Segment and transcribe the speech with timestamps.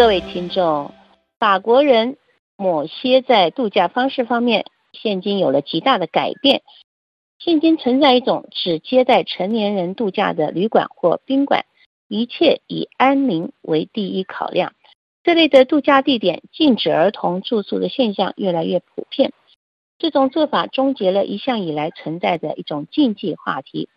[0.00, 0.94] 各位听众，
[1.38, 2.16] 法国人
[2.56, 4.64] 某些在度假方式方面，
[4.94, 6.62] 现今有了极大的改变。
[7.38, 11.66] 现今存在一种只接待成年人度假的旅馆或宾馆，
[12.08, 14.72] 一切以安宁为第一考量。
[15.22, 19.34] 这类的度假地点禁止儿童住宿的现象越来越普遍。
[19.98, 23.90] 这种做法终结了一向以来存在的一种禁忌话题。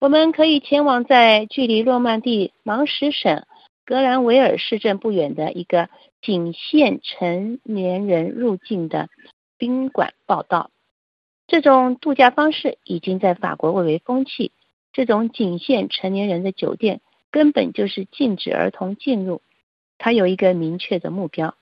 [0.00, 3.44] 我们可以前往在距离诺曼底芒什省
[3.86, 5.88] 格兰维尔市镇不远的一个
[6.20, 9.08] 仅限成年人入境的
[9.58, 10.72] 宾馆报道。
[11.46, 14.50] 这种度假方式已经在法国蔚为风气。
[14.92, 19.40] 这种仅限成年人的酒店根本就是禁止儿童进入。
[19.98, 21.54] 它有一个明确的目标。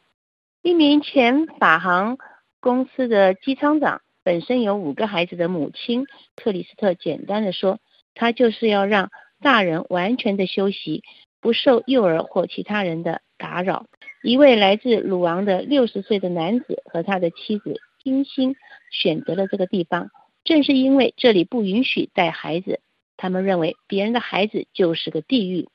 [0.62, 2.16] 一名前法航
[2.59, 6.06] 公司的机舱长，本身有五个孩子的母亲
[6.37, 7.80] 克里斯特，简单的说，
[8.15, 9.10] 他就是要让
[9.43, 11.02] 大人完全的休息，
[11.45, 13.84] 不受幼儿或其他人的打扰。
[14.23, 18.56] 一位来自鲁昂的六十岁的男子和他的妻子精心
[18.90, 20.09] 选择了这个地方，
[20.42, 22.80] 正是因为这里不允许带孩子，
[23.18, 25.68] 他们认为别人的孩子就是个地狱。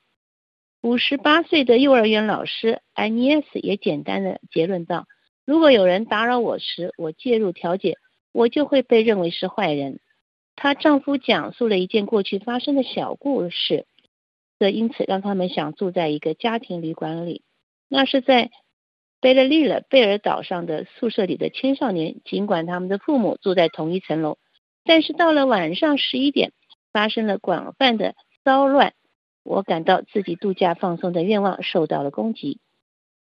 [0.82, 5.06] 五十八岁的幼儿园老师安妮斯也简单的结论道
[5.46, 7.96] ：“如果有人打扰我时，我介入调解，
[8.32, 10.00] 我就会被认为是坏人。”
[10.56, 13.86] 她丈夫讲述了一件过去发生的小故事，
[14.60, 17.42] 这因此让他们想住在一个家庭旅馆里。
[17.88, 18.50] 那是在
[19.18, 24.36] 贝勒利勒贝尔岛上的宿舍里的青少年，尽管他们的父母住在同一层楼，
[24.84, 26.52] 但是到了晚上十一点，
[26.92, 28.92] 发生了广泛的骚乱。
[29.42, 32.60] 我感到自己度假放松的愿望受到了攻击。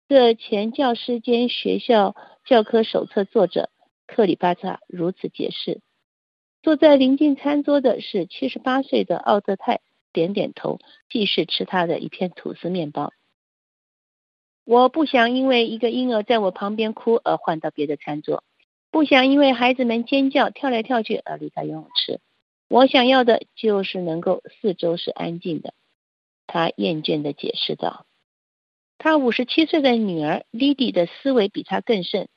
[0.08, 3.70] 这前教师兼学校教科手册作者
[4.08, 5.82] 克里巴查如此解释。
[6.64, 13.14] 坐在临近餐桌的是七十八岁的奥德泰，点点头，继续吃他的一片吐司面包。
[14.66, 18.44] 我不想因为一个婴儿在我旁边哭而换到别的餐桌，
[18.92, 22.20] 不想因为孩子们尖叫跳来跳去而离开游泳池。
[22.68, 25.74] 我想要的就是能够四周是安静的。
[26.46, 28.06] 他厌倦的解释道
[29.00, 32.28] ：“他五十七岁的女儿莉迪的思维比他更甚。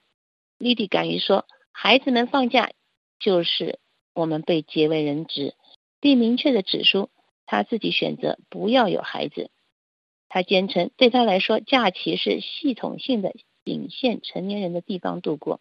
[0.57, 2.73] 莉迪敢于说，孩子们放假
[3.19, 3.79] 就是
[4.15, 5.55] 我们被结为人质，
[6.01, 7.11] 并明确的指出
[7.47, 9.51] 他自己选择不要有孩子。
[10.29, 15.61] 他坚称，对他来说，假期是系统性的仅限成年人的地方度过，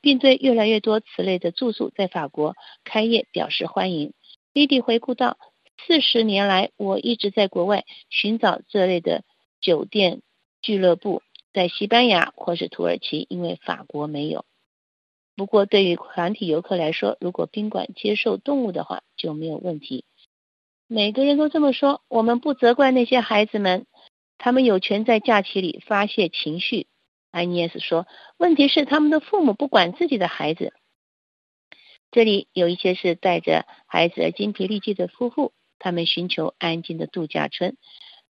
[0.00, 2.54] 并对越来越多此类的住宿在法国
[2.84, 4.12] 开业表示欢迎。”
[4.52, 5.38] 莉迪回顾道。
[5.86, 9.24] 四十年来，我一直在国外寻找这类的
[9.62, 10.20] 酒店
[10.60, 11.22] 俱乐部，
[11.54, 14.44] 在西班牙或是土耳其，因为法国没有。
[15.36, 20.04] 不过，对于团体游客来说，如果宾馆接受动物的话，就没有问题。
[20.92, 22.02] 每个人都这么说。
[22.08, 23.86] 我们不责怪那些孩子们，
[24.38, 26.88] 他们有权在假期里发泄情绪。
[27.30, 28.08] 安妮斯说
[28.38, 30.72] ：“问题是他们的父母不管自己的孩子。
[32.10, 37.76] 这里有一些是带着孩子而精疲力尽的夫妇。”他们寻求安静的度假村，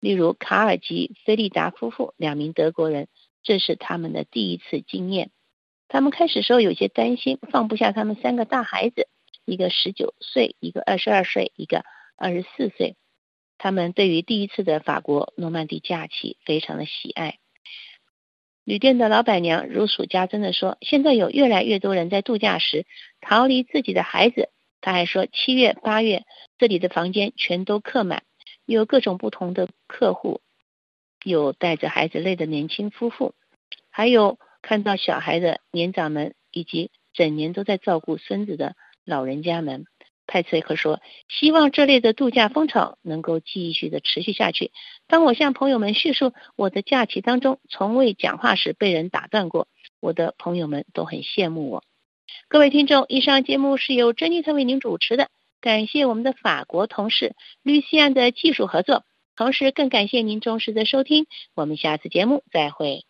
[0.00, 3.08] 例如卡尔及菲利达夫妇，两名德国人，
[3.42, 5.30] 这是他们的第一次经验。
[5.88, 9.08] 他们开始时候有些担心，放不下他们三个大孩子，
[9.44, 11.84] 一个十九岁，一个二十二岁，一个
[12.16, 12.96] 二十四岁。
[13.58, 17.38] 他们对于第一次的法国诺曼底假期非常的喜爱。
[18.64, 22.84] 旅店的老板娘如数家珍的说：“现在有越来越多人在度假时
[23.20, 24.50] 逃离自己的孩子。”
[24.82, 26.24] 他还说，七月、八月
[26.58, 28.22] 这里的房间全都客满，
[28.66, 30.40] 有各种不同的客户，
[31.24, 33.34] 有带着孩子累的年轻夫妇，
[33.90, 39.86] 还有看到小孩的年长们，以及整年都在照顾孙子的老人家们。
[40.26, 41.00] 派翠克说
[41.30, 44.72] ：“希望这类的度假风潮能够继续的持续下去。
[45.06, 49.68] 当我向朋友们叙述我的假期当中从未讲话时，被人打断过，
[50.00, 51.84] 我的朋友们都很羡慕我。”
[52.48, 55.30] 各位听众，以上节目是由珍妮特为您主持的，
[55.60, 59.04] 感谢我们的法国同事吕西安的技术合作，
[59.36, 63.05] 同时更感谢您忠实的收听，我们下次节目再会。